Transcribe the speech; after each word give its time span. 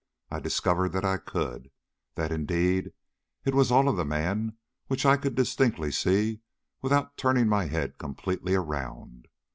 I 0.31 0.39
discovered 0.39 0.93
that 0.93 1.05
I 1.05 1.17
could; 1.17 1.69
that 2.15 2.31
indeed 2.31 2.91
it 3.45 3.53
was 3.53 3.69
all 3.71 3.87
of 3.87 3.97
the 3.97 4.03
man 4.03 4.57
which 4.87 5.05
I 5.05 5.15
could 5.15 5.35
distinctly 5.35 5.91
see 5.91 6.39
without 6.81 7.17
turning 7.17 7.47
my 7.47 7.65
head 7.67 7.99
completely 7.99 8.55
around. 8.55 9.27